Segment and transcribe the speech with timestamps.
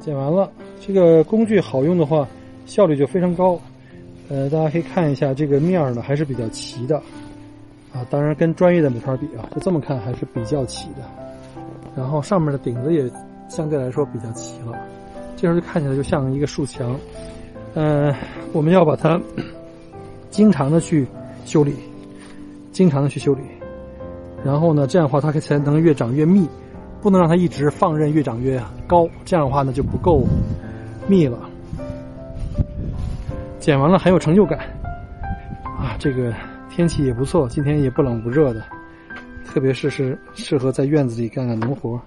[0.00, 0.50] 剪完了，
[0.80, 2.26] 这个工具好用的话，
[2.64, 3.60] 效率就非常高。
[4.28, 6.96] 呃，大家可以看一下这个面儿呢，还是比较齐的
[7.92, 8.04] 啊。
[8.10, 11.02] 当然跟专业的美团比啊，就这么看还是比较齐的。
[11.96, 13.08] 然后上面的顶子也
[13.48, 14.76] 相对来说比较齐了，
[15.36, 16.96] 这时候就看起来就像一个竖墙。
[17.74, 18.14] 嗯，
[18.52, 19.20] 我们要把它
[20.30, 21.06] 经常的去
[21.44, 21.74] 修理，
[22.72, 23.42] 经常的去修理。
[24.44, 26.46] 然后呢，这样的话它才能越长越密，
[27.02, 30.26] 不能让它一直放任越长越高，这样的话呢就不够
[31.06, 31.38] 密了。
[33.58, 34.60] 剪完了很有成就感
[35.64, 35.96] 啊！
[35.98, 36.32] 这个
[36.70, 38.62] 天气也不错，今天也不冷不热的，
[39.44, 42.00] 特别是是适合在院子里干干农活。